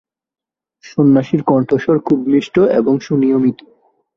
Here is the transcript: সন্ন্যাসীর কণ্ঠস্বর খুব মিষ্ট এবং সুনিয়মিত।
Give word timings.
সন্ন্যাসীর 0.83 1.41
কণ্ঠস্বর 1.43 1.97
খুব 1.99 2.19
মিষ্ট 2.27 2.55
এবং 2.79 2.93
সুনিয়মিত। 2.99 3.57